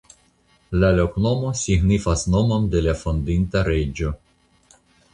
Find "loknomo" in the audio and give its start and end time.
0.99-1.51